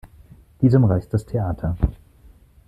Diesem 0.63 0.83
reicht 0.85 1.13
das 1.13 1.27
Theater. 1.27 1.77